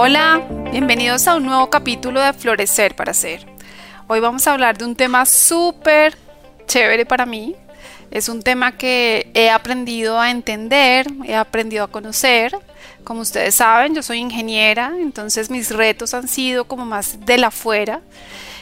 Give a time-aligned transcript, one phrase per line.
[0.00, 3.44] Hola, bienvenidos a un nuevo capítulo de Florecer para Ser.
[4.06, 6.16] Hoy vamos a hablar de un tema súper
[6.68, 7.56] chévere para mí.
[8.12, 12.56] Es un tema que he aprendido a entender, he aprendido a conocer.
[13.02, 17.48] Como ustedes saben, yo soy ingeniera, entonces mis retos han sido como más de la
[17.48, 18.00] afuera.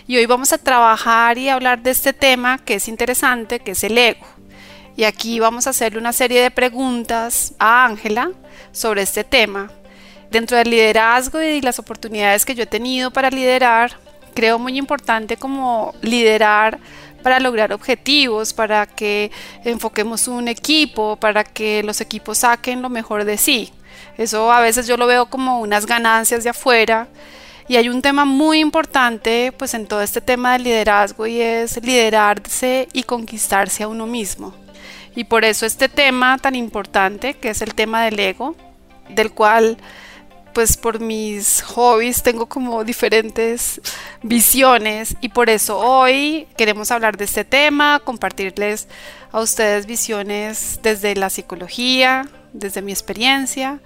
[0.07, 3.85] Y hoy vamos a trabajar y hablar de este tema que es interesante, que es
[3.85, 4.27] el ego.
[4.97, 8.31] Y aquí vamos a hacerle una serie de preguntas a Ángela
[8.73, 9.71] sobre este tema
[10.37, 13.93] Dentro del liderazgo y las oportunidades que yo he tenido para liderar,
[14.35, 16.79] creo muy importante como liderar
[17.23, 19.31] para lograr objetivos, para que
[19.65, 23.73] enfoquemos un equipo, para que los equipos saquen lo mejor de sí.
[24.19, 27.09] Eso a veces yo lo veo como unas ganancias de afuera.
[27.67, 31.83] Y hay un tema muy importante pues en todo este tema del liderazgo y es
[31.83, 34.53] liderarse y conquistarse a uno mismo.
[35.15, 38.55] Y por eso este tema tan importante que es el tema del ego,
[39.09, 39.79] del cual
[40.57, 43.79] pues por mis hobbies tengo como diferentes
[44.23, 48.89] visiones y por eso hoy queremos hablar de este tema, compartirles
[49.33, 53.81] a ustedes visiones desde la psicología, desde mi experiencia,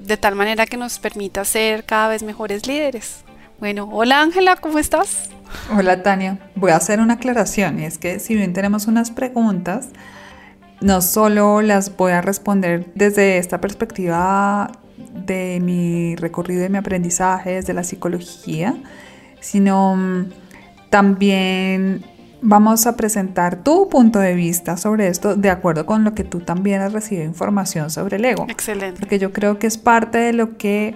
[0.00, 3.18] de tal manera que nos permita ser cada vez mejores líderes.
[3.60, 5.30] Bueno, hola Ángela, ¿cómo estás?
[5.72, 9.90] Hola Tania, voy a hacer una aclaración y es que si bien tenemos unas preguntas,
[10.80, 14.72] no solo las voy a responder desde esta perspectiva
[15.26, 18.74] de mi recorrido y mi aprendizaje desde la psicología,
[19.40, 20.26] sino mm,
[20.90, 22.04] también
[22.40, 26.40] vamos a presentar tu punto de vista sobre esto de acuerdo con lo que tú
[26.40, 28.46] también has recibido información sobre el ego.
[28.48, 29.00] Excelente.
[29.00, 30.94] Porque yo creo que es parte de lo que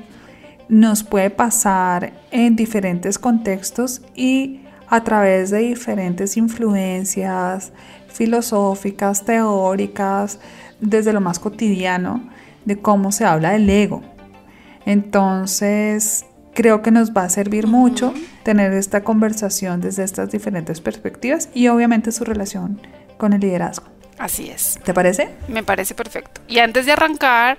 [0.69, 7.73] nos puede pasar en diferentes contextos y a través de diferentes influencias
[8.09, 10.39] filosóficas, teóricas,
[10.81, 12.29] desde lo más cotidiano,
[12.65, 14.03] de cómo se habla del ego.
[14.87, 16.25] Entonces,
[16.55, 21.69] creo que nos va a servir mucho tener esta conversación desde estas diferentes perspectivas y
[21.69, 22.81] obviamente su relación
[23.17, 23.87] con el liderazgo.
[24.19, 24.79] Así es.
[24.85, 25.31] ¿Te parece?
[25.49, 26.41] Me parece perfecto.
[26.49, 27.59] Y antes de arrancar,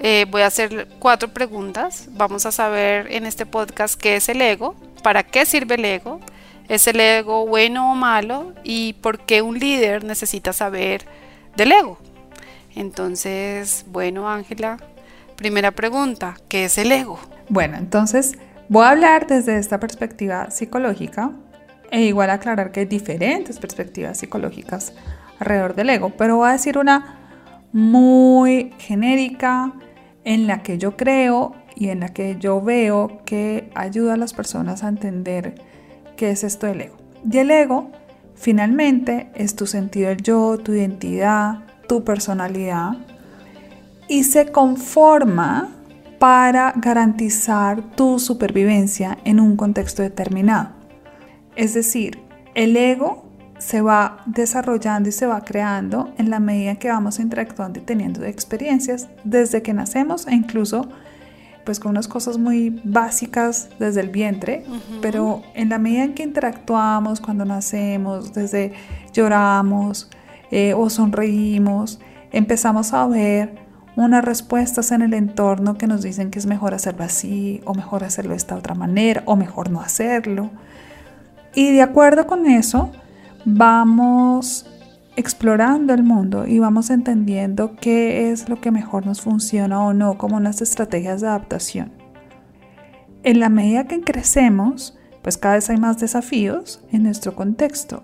[0.00, 2.08] eh, voy a hacer cuatro preguntas.
[2.12, 6.20] Vamos a saber en este podcast qué es el ego, para qué sirve el ego,
[6.68, 11.04] es el ego bueno o malo y por qué un líder necesita saber
[11.56, 11.98] del ego.
[12.74, 14.78] Entonces, bueno, Ángela,
[15.40, 17.18] Primera pregunta, ¿qué es el ego?
[17.48, 18.36] Bueno, entonces
[18.68, 21.30] voy a hablar desde esta perspectiva psicológica
[21.90, 24.92] e igual aclarar que hay diferentes perspectivas psicológicas
[25.38, 27.16] alrededor del ego, pero voy a decir una
[27.72, 29.72] muy genérica
[30.24, 34.34] en la que yo creo y en la que yo veo que ayuda a las
[34.34, 35.54] personas a entender
[36.18, 36.96] qué es esto del ego.
[37.32, 37.90] Y el ego
[38.34, 41.60] finalmente es tu sentido del yo, tu identidad,
[41.90, 42.92] tu personalidad
[44.06, 45.70] y se conforma
[46.20, 50.68] para garantizar tu supervivencia en un contexto determinado.
[51.56, 52.20] Es decir,
[52.54, 53.24] el ego
[53.58, 58.24] se va desarrollando y se va creando en la medida que vamos interactuando y teniendo
[58.24, 60.88] experiencias desde que nacemos e incluso
[61.64, 64.64] pues con unas cosas muy básicas desde el vientre,
[65.02, 68.74] pero en la medida en que interactuamos cuando nacemos, desde
[69.12, 70.08] lloramos
[70.50, 72.00] eh, o sonreímos,
[72.32, 73.54] empezamos a ver
[73.96, 78.04] unas respuestas en el entorno que nos dicen que es mejor hacerlo así o mejor
[78.04, 80.50] hacerlo de esta otra manera o mejor no hacerlo.
[81.54, 82.90] Y de acuerdo con eso,
[83.44, 84.66] vamos
[85.16, 90.16] explorando el mundo y vamos entendiendo qué es lo que mejor nos funciona o no
[90.16, 91.92] como unas estrategias de adaptación.
[93.22, 98.02] En la medida que crecemos, pues cada vez hay más desafíos en nuestro contexto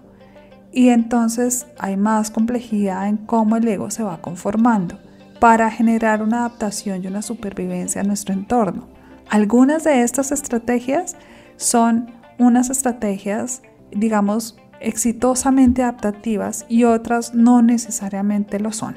[0.77, 4.99] y entonces hay más complejidad en cómo el ego se va conformando
[5.41, 8.87] para generar una adaptación y una supervivencia a nuestro entorno.
[9.31, 11.17] Algunas de estas estrategias
[11.57, 18.97] son unas estrategias, digamos, exitosamente adaptativas y otras no necesariamente lo son.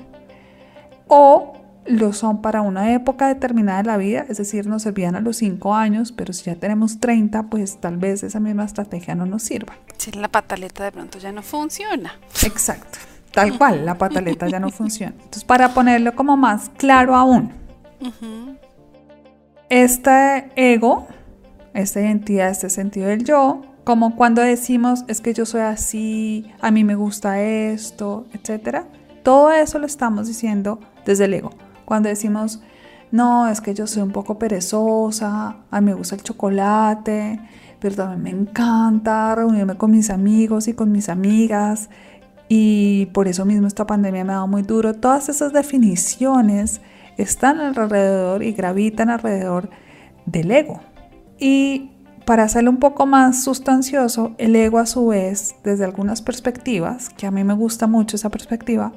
[1.07, 1.53] O
[1.89, 5.37] lo son para una época determinada de la vida, es decir, nos servían a los
[5.37, 9.43] 5 años, pero si ya tenemos 30, pues tal vez esa misma estrategia no nos
[9.43, 9.75] sirva.
[9.97, 12.13] Si la pataleta de pronto ya no funciona.
[12.43, 12.99] Exacto
[13.31, 15.13] tal cual, la pataleta ya no funciona.
[15.13, 17.51] Entonces, para ponerlo como más claro aún,
[19.69, 21.07] este ego,
[21.73, 26.71] esta identidad, este sentido del yo, como cuando decimos es que yo soy así, a
[26.71, 28.85] mí me gusta esto, etcétera,
[29.23, 31.51] todo eso lo estamos diciendo desde el ego.
[31.89, 32.61] Cuando decimos
[33.11, 37.39] no, es que yo soy un poco perezosa, a mí me gusta el chocolate,
[37.79, 41.89] pero también me encanta reunirme con mis amigos y con mis amigas
[42.47, 44.93] y por eso mismo esta pandemia me ha dado muy duro.
[44.93, 46.81] Todas esas definiciones
[47.17, 49.71] están alrededor y gravitan alrededor
[50.27, 50.81] del ego.
[51.39, 51.89] Y
[52.25, 57.25] para hacerlo un poco más sustancioso, el ego a su vez, desde algunas perspectivas, que
[57.25, 58.93] a mí me gusta mucho esa perspectiva,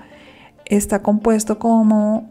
[0.66, 2.28] está compuesto como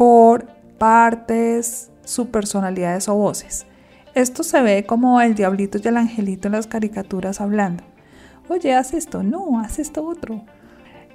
[0.00, 0.46] por
[0.78, 3.66] partes, subpersonalidades o voces.
[4.14, 7.84] Esto se ve como el diablito y el angelito en las caricaturas hablando.
[8.48, 10.42] Oye, haz esto, no, haz esto otro.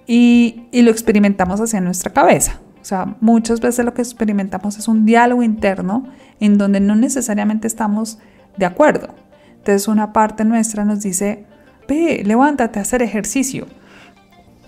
[0.06, 2.62] Y, y lo experimentamos hacia nuestra cabeza.
[2.80, 6.08] O sea, muchas veces lo que experimentamos es un diálogo interno
[6.40, 8.20] en donde no necesariamente estamos
[8.56, 9.16] de acuerdo.
[9.58, 11.48] Entonces una parte nuestra nos dice,
[11.88, 13.66] ve, levántate a hacer ejercicio.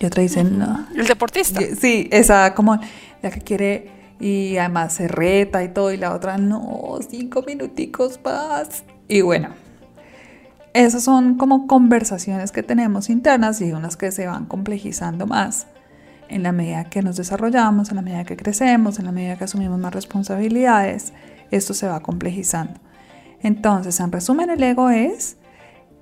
[0.00, 0.88] Y otra dice, no.
[0.96, 1.60] El deportista.
[1.80, 2.80] Sí, esa como
[3.22, 8.20] la que quiere y además se reta y todo, y la otra, no, cinco minuticos
[8.24, 8.84] más.
[9.08, 9.48] Y bueno,
[10.74, 15.66] esas son como conversaciones que tenemos internas y unas que se van complejizando más
[16.28, 19.44] en la medida que nos desarrollamos, en la medida que crecemos, en la medida que
[19.44, 21.12] asumimos más responsabilidades,
[21.50, 22.74] esto se va complejizando.
[23.40, 25.36] Entonces, en resumen, el ego es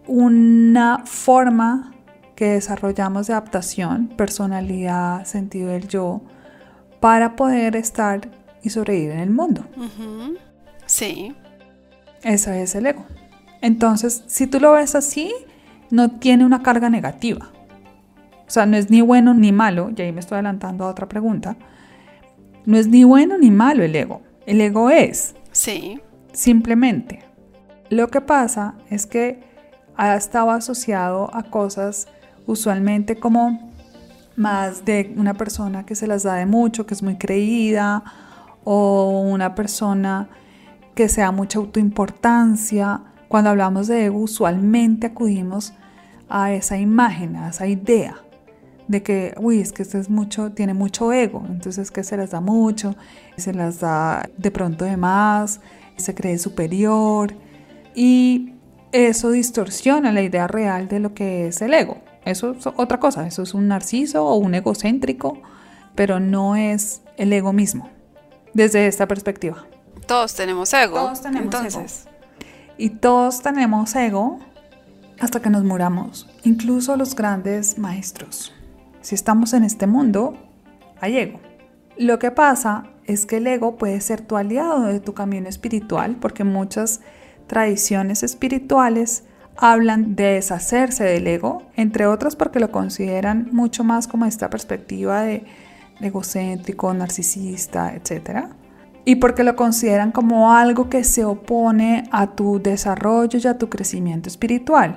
[0.07, 1.95] una forma
[2.35, 6.23] que desarrollamos de adaptación, personalidad, sentido del yo,
[7.01, 8.29] para poder estar
[8.63, 9.65] y sobrevivir en el mundo.
[10.87, 11.35] Sí.
[12.23, 13.05] Eso es el ego.
[13.61, 15.33] Entonces, si tú lo ves así,
[15.91, 17.51] no tiene una carga negativa.
[18.47, 21.09] O sea, no es ni bueno ni malo, y ahí me estoy adelantando a otra
[21.09, 21.57] pregunta.
[22.65, 24.23] No es ni bueno ni malo el ego.
[24.47, 25.35] El ego es.
[25.53, 26.01] Sí.
[26.33, 27.25] Simplemente.
[27.91, 29.41] Lo que pasa es que
[29.97, 32.09] ha estado asociado a cosas
[32.47, 33.66] usualmente como
[34.37, 38.05] más de una persona que se las da de mucho, que es muy creída,
[38.65, 40.29] o una persona
[40.95, 43.03] que sea mucha autoimportancia.
[43.29, 45.73] Cuando hablamos de ego, usualmente acudimos
[46.29, 48.17] a esa imagen, a esa idea
[48.89, 52.17] de que, uy, es que este es mucho, tiene mucho ego, entonces es que se
[52.17, 52.95] las da mucho,
[53.37, 55.61] se las da de pronto de más,
[55.97, 57.35] se cree superior
[57.95, 58.53] y
[58.93, 61.99] eso distorsiona la idea real de lo que es el ego.
[62.27, 65.41] Eso es otra cosa, eso es un narciso o un egocéntrico,
[65.95, 67.89] pero no es el ego mismo,
[68.53, 69.65] desde esta perspectiva.
[70.07, 70.97] Todos tenemos ego.
[70.97, 72.09] Todos tenemos Entonces.
[72.77, 74.41] Y todos tenemos ego
[75.21, 78.53] hasta que nos muramos, incluso los grandes maestros.
[79.03, 80.37] Si estamos en este mundo,
[81.01, 81.39] hay ego.
[81.97, 86.17] Lo que pasa es que el ego puede ser tu aliado de tu camino espiritual,
[86.17, 87.03] porque muchas
[87.47, 89.23] tradiciones espirituales
[89.59, 95.23] hablan de deshacerse del ego, entre otras porque lo consideran mucho más como esta perspectiva
[95.23, 95.45] de
[96.01, 98.47] egocéntrico, narcisista, etc.
[99.05, 103.69] Y porque lo consideran como algo que se opone a tu desarrollo y a tu
[103.69, 104.97] crecimiento espiritual.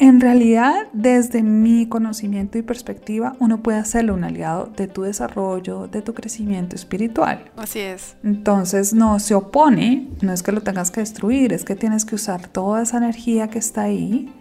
[0.00, 5.86] En realidad, desde mi conocimiento y perspectiva, uno puede hacerlo un aliado de tu desarrollo,
[5.86, 7.50] de tu crecimiento espiritual.
[7.56, 8.16] Así es.
[8.24, 12.16] Entonces no se opone, no es que lo tengas que destruir, es que tienes que
[12.16, 14.32] usar toda esa energía que está ahí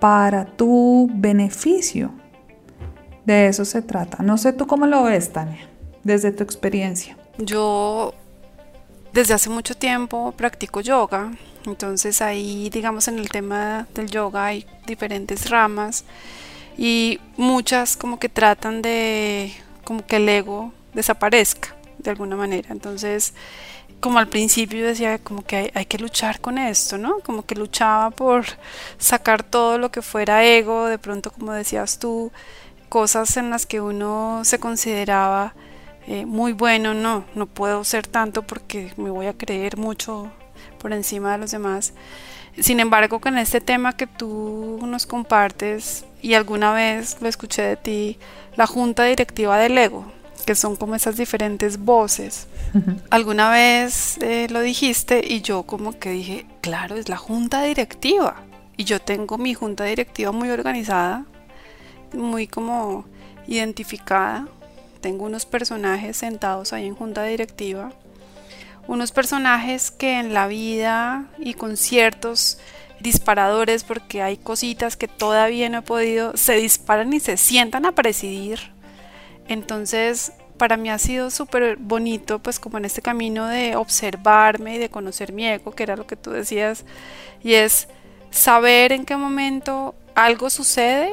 [0.00, 2.10] para tu beneficio.
[3.26, 4.22] De eso se trata.
[4.22, 5.68] No sé tú cómo lo ves, Tania,
[6.02, 7.16] desde tu experiencia.
[7.36, 8.14] Yo
[9.12, 11.30] desde hace mucho tiempo practico yoga
[11.66, 16.04] entonces ahí, digamos, en el tema del yoga hay diferentes ramas
[16.76, 19.52] y muchas como que tratan de
[19.84, 22.68] como que el ego desaparezca de alguna manera.
[22.70, 23.34] Entonces,
[24.00, 27.20] como al principio decía como que hay, que luchar con esto, ¿no?
[27.20, 28.44] Como que luchaba por
[28.98, 32.30] sacar todo lo que fuera ego, de pronto como decías tú,
[32.88, 35.54] cosas en las que uno se consideraba
[36.06, 40.30] eh, muy bueno, no, no puedo ser tanto porque me voy a creer mucho
[40.84, 41.94] por encima de los demás.
[42.58, 47.76] Sin embargo, con este tema que tú nos compartes y alguna vez lo escuché de
[47.76, 48.18] ti,
[48.54, 50.04] la junta directiva del ego,
[50.44, 52.48] que son como esas diferentes voces.
[53.08, 58.42] Alguna vez eh, lo dijiste y yo como que dije, claro, es la junta directiva.
[58.76, 61.24] Y yo tengo mi junta directiva muy organizada,
[62.12, 63.06] muy como
[63.46, 64.48] identificada.
[65.00, 67.90] Tengo unos personajes sentados ahí en junta directiva
[68.86, 72.58] unos personajes que en la vida y con ciertos
[73.00, 77.92] disparadores, porque hay cositas que todavía no he podido, se disparan y se sientan a
[77.92, 78.72] presidir.
[79.48, 84.78] Entonces, para mí ha sido súper bonito, pues como en este camino de observarme y
[84.78, 86.84] de conocer mi ego, que era lo que tú decías,
[87.42, 87.88] y es
[88.30, 91.10] saber en qué momento algo sucede,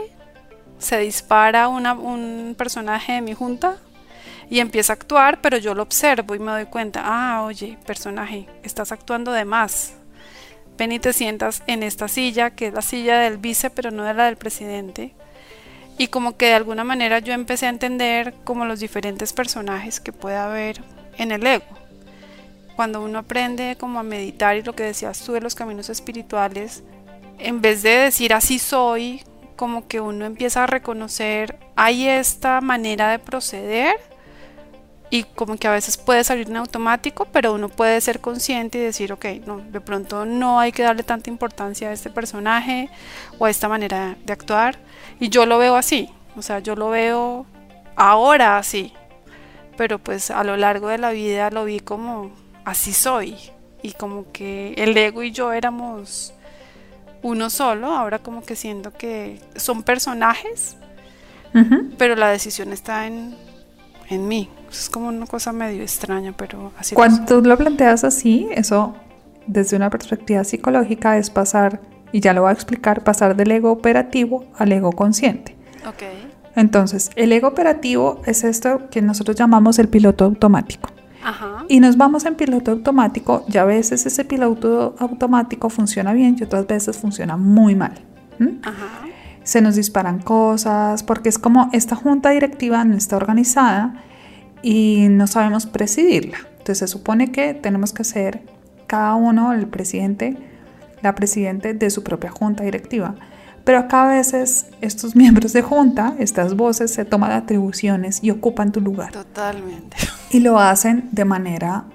[0.78, 3.78] se dispara un personaje de mi junta
[4.52, 8.50] y empieza a actuar, pero yo lo observo y me doy cuenta, ah, oye, personaje,
[8.64, 9.94] estás actuando de más.
[10.78, 14.04] Ven y te sientas en esta silla, que es la silla del vice, pero no
[14.04, 15.14] de la del presidente.
[15.98, 20.12] Y como que de alguna manera yo empecé a entender como los diferentes personajes que
[20.12, 20.84] puede haber
[21.18, 21.64] en el ego.
[22.76, 26.84] Cuando uno aprende como a meditar y lo que decías tú de los caminos espirituales,
[27.40, 29.24] en vez de decir así soy,
[29.56, 34.11] como que uno empieza a reconocer, hay esta manera de proceder
[35.14, 38.82] y como que a veces puede salir en automático, pero uno puede ser consciente y
[38.82, 42.90] decir, ok, no, de pronto no hay que darle tanta importancia a este personaje
[43.38, 44.80] o a esta manera de actuar.
[45.20, 47.46] Y yo lo veo así, o sea, yo lo veo
[47.98, 48.94] ahora así,
[49.76, 52.32] pero pues a lo largo de la vida lo vi como
[52.64, 53.36] así soy
[53.84, 56.34] y como que el ego y yo éramos
[57.22, 60.78] uno solo, ahora como que siento que son personajes,
[61.98, 63.36] pero la decisión está en,
[64.12, 64.50] en mí.
[64.70, 66.96] Es como una cosa medio extraña, pero así.
[66.96, 68.94] Cuando tú lo planteas así, eso
[69.48, 73.72] desde una perspectiva psicológica es pasar, y ya lo voy a explicar, pasar del ego
[73.72, 75.56] operativo al ego consciente.
[75.88, 76.04] Ok.
[76.56, 80.90] Entonces, el ego operativo es esto que nosotros llamamos el piloto automático.
[81.24, 81.66] Ajá.
[81.70, 86.44] Y nos vamos en piloto automático y a veces ese piloto automático funciona bien y
[86.44, 87.94] otras veces funciona muy mal.
[88.64, 89.08] Ajá.
[89.44, 94.04] Se nos disparan cosas porque es como esta junta directiva no está organizada
[94.62, 96.38] y no sabemos presidirla.
[96.52, 98.44] Entonces se supone que tenemos que ser
[98.88, 100.38] cada uno el presidente,
[101.02, 103.16] la presidente de su propia junta directiva.
[103.64, 108.72] Pero acá a veces estos miembros de junta, estas voces, se toman atribuciones y ocupan
[108.72, 109.12] tu lugar.
[109.12, 109.98] Totalmente.
[110.30, 111.86] Y lo hacen de manera,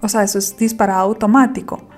[0.00, 1.88] o sea, eso es disparado automático.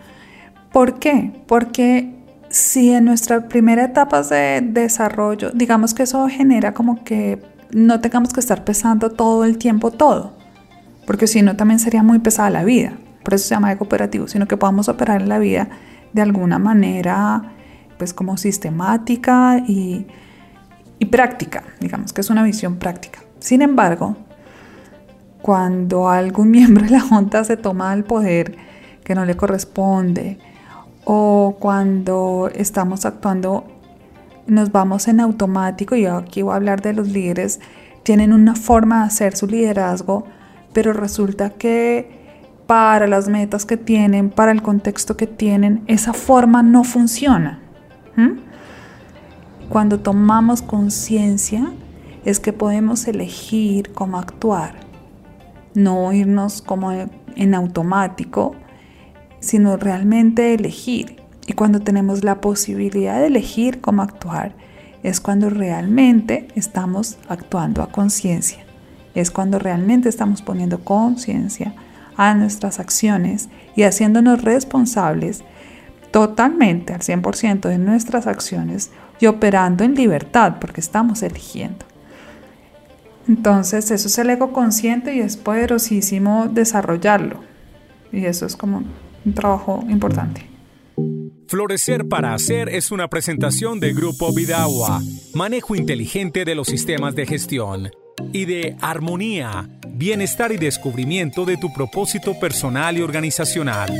[0.72, 1.42] ¿Por qué?
[1.46, 2.17] Porque
[2.50, 8.32] si en nuestras primeras etapas de desarrollo, digamos que eso genera como que no tengamos
[8.32, 10.36] que estar pesando todo el tiempo todo,
[11.06, 12.92] porque si no también sería muy pesada la vida.
[13.22, 15.68] Por eso se llama de cooperativo, sino que podamos operar en la vida
[16.12, 17.52] de alguna manera,
[17.98, 20.06] pues como sistemática y,
[20.98, 23.20] y práctica, digamos que es una visión práctica.
[23.38, 24.16] Sin embargo,
[25.42, 28.56] cuando algún miembro de la Junta se toma el poder
[29.04, 30.38] que no le corresponde,
[31.10, 33.64] o cuando estamos actuando
[34.46, 37.60] nos vamos en automático, y aquí voy a hablar de los líderes,
[38.02, 40.26] tienen una forma de hacer su liderazgo,
[40.74, 42.10] pero resulta que
[42.66, 47.62] para las metas que tienen, para el contexto que tienen, esa forma no funciona.
[49.70, 51.72] Cuando tomamos conciencia
[52.26, 54.74] es que podemos elegir cómo actuar,
[55.72, 58.56] no irnos como en automático,
[59.40, 61.16] sino realmente elegir.
[61.46, 64.54] Y cuando tenemos la posibilidad de elegir cómo actuar,
[65.02, 68.64] es cuando realmente estamos actuando a conciencia.
[69.14, 71.74] Es cuando realmente estamos poniendo conciencia
[72.16, 75.44] a nuestras acciones y haciéndonos responsables
[76.10, 78.90] totalmente al 100% de nuestras acciones
[79.20, 81.86] y operando en libertad porque estamos eligiendo.
[83.28, 87.40] Entonces eso es el ego consciente y es poderosísimo desarrollarlo.
[88.10, 88.82] Y eso es como
[89.24, 90.46] un trabajo importante.
[91.48, 95.00] Florecer para Hacer es una presentación de Grupo Vidagua,
[95.34, 97.90] manejo inteligente de los sistemas de gestión,
[98.32, 103.90] y de Armonía, bienestar y descubrimiento de tu propósito personal y organizacional.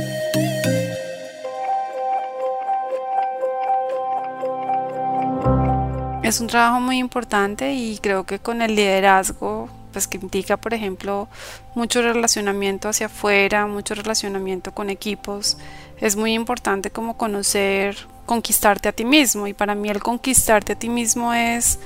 [6.21, 9.58] Es un trabajo muy importante y creo que con el liderazgo
[9.99, 11.27] pues que implica, por ejemplo,
[11.75, 15.57] mucho relacionamiento hacia afuera, mucho relacionamiento con equipos.
[15.99, 20.79] Es muy importante como conocer, conquistarte a ti mismo y para mí el conquistarte a
[20.79, 21.79] ti mismo es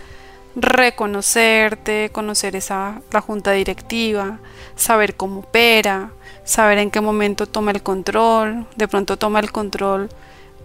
[0.55, 4.37] reconocerte, conocer esa la junta directiva,
[4.75, 6.11] saber cómo opera,
[6.43, 10.09] saber en qué momento toma el control, de pronto toma el control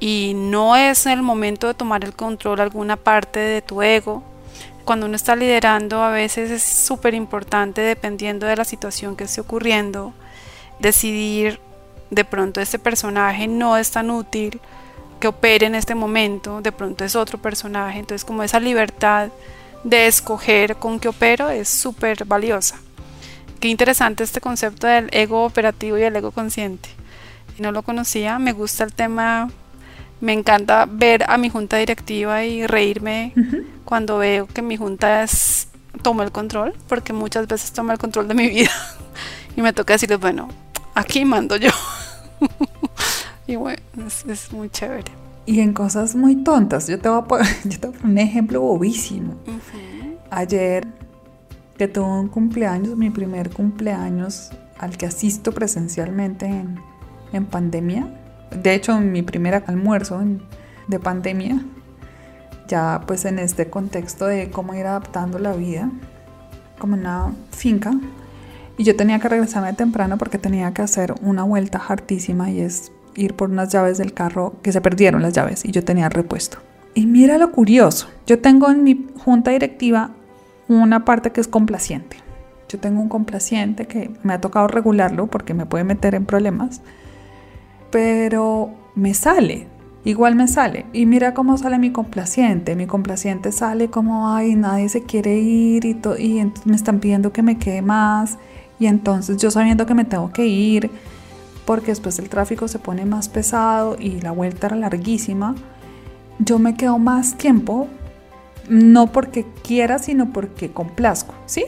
[0.00, 4.22] y no es el momento de tomar el control alguna parte de tu ego,
[4.84, 9.40] cuando uno está liderando a veces es súper importante dependiendo de la situación que esté
[9.40, 10.14] ocurriendo,
[10.78, 11.60] decidir
[12.10, 14.60] de pronto este personaje no es tan útil
[15.20, 19.28] que opere en este momento, de pronto es otro personaje, entonces como esa libertad
[19.84, 22.80] de escoger con qué opero es súper valiosa.
[23.60, 26.88] Qué interesante este concepto del ego operativo y el ego consciente.
[27.58, 29.50] No lo conocía, me gusta el tema
[30.20, 33.32] me encanta ver a mi junta directiva y reírme
[33.84, 35.68] cuando veo que mi junta es
[36.02, 38.70] tomo el control, porque muchas veces tomo el control de mi vida
[39.56, 40.48] y me toca decirles, bueno,
[40.94, 41.70] aquí mando yo.
[43.46, 43.80] y bueno,
[44.28, 45.10] es, muy chévere.
[45.46, 47.48] Y en cosas muy tontas, yo te voy a poner,
[48.04, 49.36] un ejemplo bobísimo.
[50.30, 50.86] Ayer
[51.76, 56.80] que tuve un cumpleaños, mi primer cumpleaños al que asisto presencialmente en,
[57.32, 58.17] en pandemia.
[58.50, 60.22] De hecho, mi primer almuerzo
[60.86, 61.62] de pandemia,
[62.66, 65.90] ya pues en este contexto de cómo ir adaptando la vida,
[66.78, 67.92] como una finca.
[68.76, 72.92] Y yo tenía que regresarme temprano porque tenía que hacer una vuelta hartísima y es
[73.16, 76.58] ir por unas llaves del carro que se perdieron las llaves y yo tenía repuesto.
[76.94, 80.10] Y mira lo curioso, yo tengo en mi junta directiva
[80.68, 82.16] una parte que es complaciente.
[82.68, 86.82] Yo tengo un complaciente que me ha tocado regularlo porque me puede meter en problemas,
[87.90, 89.66] pero me sale,
[90.04, 90.86] igual me sale.
[90.92, 92.76] Y mira cómo sale mi complaciente.
[92.76, 97.42] Mi complaciente sale como, ay, nadie se quiere ir y, y me están pidiendo que
[97.42, 98.38] me quede más.
[98.78, 100.90] Y entonces yo sabiendo que me tengo que ir,
[101.64, 105.54] porque después el tráfico se pone más pesado y la vuelta era larguísima,
[106.38, 107.88] yo me quedo más tiempo,
[108.68, 111.64] no porque quiera, sino porque complazco, ¿sí?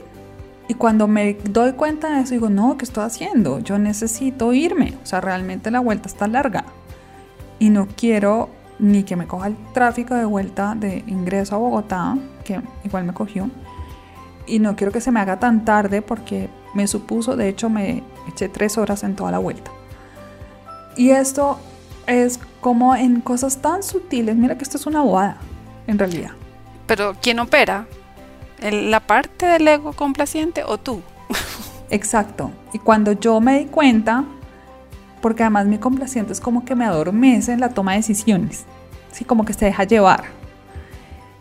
[0.71, 3.59] Y cuando me doy cuenta de eso, digo, no, ¿qué estoy haciendo?
[3.59, 4.97] Yo necesito irme.
[5.03, 6.65] O sea, realmente la vuelta está larga.
[7.59, 12.17] Y no quiero ni que me coja el tráfico de vuelta de ingreso a Bogotá,
[12.45, 13.51] que igual me cogió.
[14.47, 18.05] Y no quiero que se me haga tan tarde porque me supuso, de hecho, me
[18.29, 19.73] eché tres horas en toda la vuelta.
[20.97, 21.59] Y esto
[22.07, 24.37] es como en cosas tan sutiles.
[24.37, 25.39] Mira que esto es una bobada,
[25.89, 26.31] en realidad.
[26.87, 27.89] Pero ¿quién opera?
[28.61, 31.01] ¿La parte del ego complaciente o tú?
[31.91, 32.51] Exacto.
[32.73, 34.25] Y cuando yo me di cuenta,
[35.21, 38.65] porque además mi complaciente es como que me adormece en la toma de decisiones,
[39.13, 39.25] ¿sí?
[39.25, 40.25] como que se deja llevar.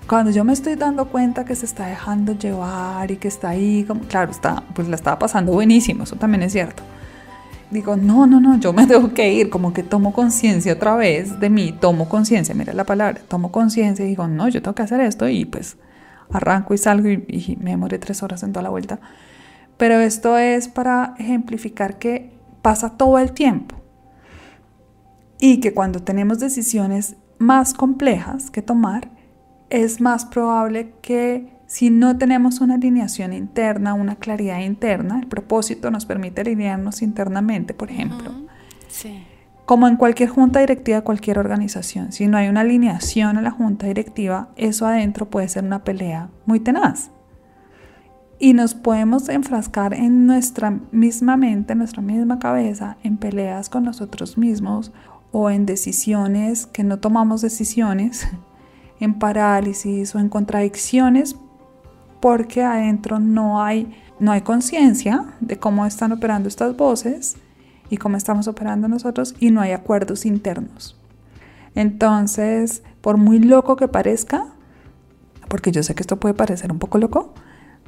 [0.08, 3.84] Cuando yo me estoy dando cuenta que se está dejando llevar y que está ahí,
[3.88, 6.82] como, claro, está, pues la estaba pasando buenísimo, eso también es cierto.
[7.70, 11.40] Digo, no, no, no, yo me tengo que ir, como que tomo conciencia otra vez
[11.40, 14.82] de mí, tomo conciencia, mira la palabra, tomo conciencia y digo, no, yo tengo que
[14.82, 15.78] hacer esto y pues
[16.32, 19.00] arranco y salgo y, me demoré tres horas en toda la vuelta.
[19.78, 23.76] Pero esto es para ejemplificar que pasa todo el tiempo
[25.40, 29.10] y que cuando tenemos decisiones más complejas que tomar,
[29.70, 35.92] es más probable que si no tenemos una alineación interna, una claridad interna, el propósito
[35.92, 38.32] nos permite alinearnos internamente, por ejemplo.
[38.90, 39.24] Sí
[39.70, 43.86] como en cualquier junta directiva cualquier organización, si no hay una alineación a la junta
[43.86, 47.12] directiva, eso adentro puede ser una pelea muy tenaz.
[48.40, 53.84] Y nos podemos enfrascar en nuestra misma mente, en nuestra misma cabeza, en peleas con
[53.84, 54.92] nosotros mismos
[55.32, 58.28] o en decisiones que no tomamos decisiones,
[59.00, 61.36] en parálisis o en contradicciones,
[62.20, 67.38] porque adentro no hay, no hay conciencia de cómo están operando estas voces
[67.90, 71.00] y cómo estamos operando nosotros y no hay acuerdos internos.
[71.76, 74.48] Entonces, por muy loco que parezca,
[75.48, 77.34] porque yo sé que esto puede parecer un poco loco,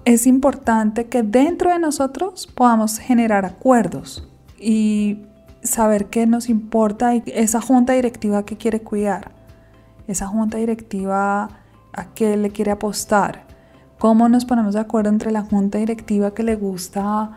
[0.05, 4.27] es importante que dentro de nosotros podamos generar acuerdos
[4.59, 5.19] y
[5.63, 9.31] saber qué nos importa y esa junta directiva que quiere cuidar,
[10.07, 11.49] esa junta directiva
[11.93, 13.45] a qué le quiere apostar,
[13.99, 17.31] cómo nos ponemos de acuerdo entre la junta directiva que le gusta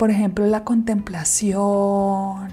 [0.00, 2.48] por ejemplo, la contemplación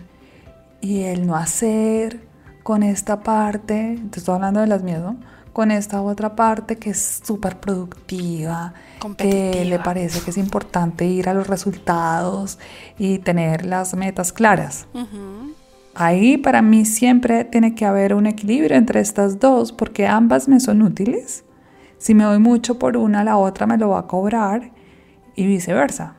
[0.82, 2.28] y el no hacer
[2.62, 5.02] con esta parte, te estoy hablando de las mías,
[5.54, 8.74] Con esta otra parte que es súper productiva,
[9.18, 12.60] que le parece que es importante ir a los resultados
[13.00, 14.86] y tener las metas claras.
[15.96, 20.60] Ahí para mí siempre tiene que haber un equilibrio entre estas dos porque ambas me
[20.60, 21.46] son útiles.
[21.98, 24.72] Si me doy mucho por una, la otra me lo va a cobrar
[25.34, 26.18] y viceversa.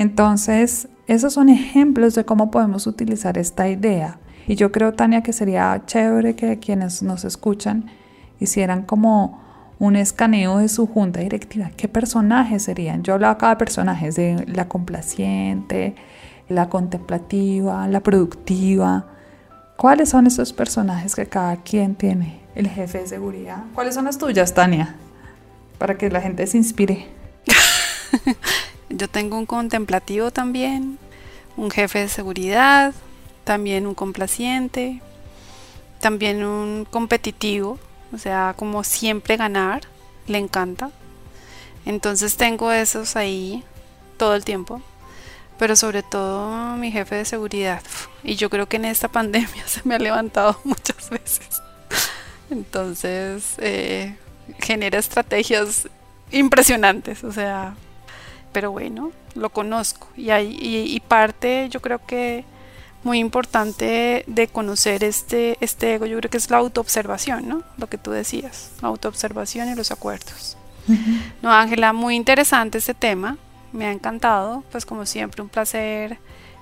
[0.00, 4.18] Entonces, esos son ejemplos de cómo podemos utilizar esta idea.
[4.46, 7.90] Y yo creo, Tania, que sería chévere que quienes nos escuchan
[8.38, 9.42] hicieran como
[9.78, 11.70] un escaneo de su junta directiva.
[11.76, 13.02] ¿Qué personajes serían?
[13.02, 15.94] Yo hablaba acá de personajes, de la complaciente,
[16.48, 19.04] la contemplativa, la productiva.
[19.76, 22.40] ¿Cuáles son esos personajes que cada quien tiene?
[22.54, 23.64] El jefe de seguridad.
[23.74, 24.94] ¿Cuáles son las tuyas, Tania?
[25.76, 27.06] Para que la gente se inspire.
[28.90, 30.98] Yo tengo un contemplativo también,
[31.56, 32.92] un jefe de seguridad,
[33.44, 35.00] también un complaciente,
[36.00, 37.78] también un competitivo,
[38.12, 39.82] o sea, como siempre ganar,
[40.26, 40.90] le encanta.
[41.86, 43.62] Entonces tengo esos ahí
[44.16, 44.82] todo el tiempo,
[45.58, 47.82] pero sobre todo mi jefe de seguridad.
[48.22, 51.62] Y yo creo que en esta pandemia se me ha levantado muchas veces.
[52.50, 54.16] Entonces eh,
[54.58, 55.88] genera estrategias
[56.32, 57.74] impresionantes, o sea,
[58.52, 62.44] pero bueno, lo conozco y, hay, y, parte yo creo que
[63.02, 67.62] muy importante de conocer este, este ego, yo creo que es la autoobservación, ¿no?
[67.78, 70.56] Lo que tú decías, la autoobservación y los acuerdos.
[71.40, 73.36] No, Ángela, muy interesante este tema,
[73.72, 76.18] me ha encantado, pues como siempre un placer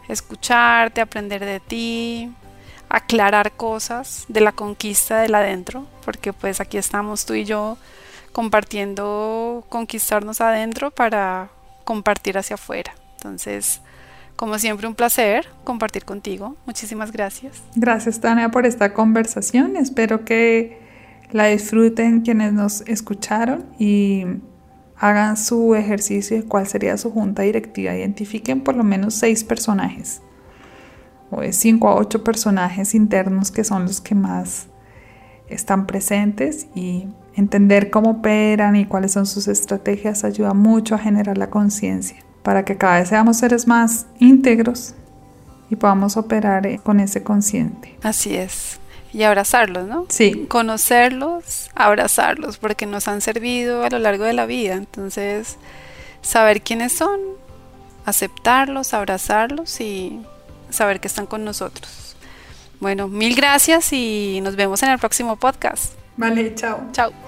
[0.08, 2.30] escucharte, aprender de ti,
[2.88, 7.76] aclarar cosas de la conquista del adentro, porque pues aquí estamos tú y yo
[8.32, 11.50] compartiendo conquistarnos adentro para
[11.88, 12.92] compartir hacia afuera.
[13.16, 13.80] Entonces,
[14.36, 16.54] como siempre, un placer compartir contigo.
[16.66, 17.62] Muchísimas gracias.
[17.76, 19.74] Gracias, Tania, por esta conversación.
[19.74, 20.82] Espero que
[21.30, 24.26] la disfruten quienes nos escucharon y
[24.98, 27.96] hagan su ejercicio de cuál sería su junta directiva.
[27.96, 30.20] Identifiquen por lo menos seis personajes
[31.30, 34.66] o de cinco a ocho personajes internos que son los que más
[35.48, 41.38] están presentes y entender cómo operan y cuáles son sus estrategias ayuda mucho a generar
[41.38, 44.94] la conciencia para que cada vez seamos seres más íntegros
[45.70, 47.96] y podamos operar eh, con ese consciente.
[48.02, 48.80] Así es.
[49.12, 50.06] Y abrazarlos, ¿no?
[50.08, 50.46] Sí.
[50.48, 54.74] Conocerlos, abrazarlos, porque nos han servido a lo largo de la vida.
[54.74, 55.56] Entonces,
[56.22, 57.20] saber quiénes son,
[58.04, 60.20] aceptarlos, abrazarlos y
[60.70, 62.16] saber que están con nosotros.
[62.80, 65.94] Bueno, mil gracias y nos vemos en el próximo podcast.
[66.16, 66.80] Vale, chao.
[66.92, 67.27] Chao.